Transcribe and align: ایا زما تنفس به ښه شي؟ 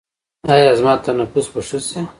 ایا 0.53 0.71
زما 0.79 0.93
تنفس 1.05 1.45
به 1.53 1.61
ښه 1.67 1.79
شي؟ 1.87 1.99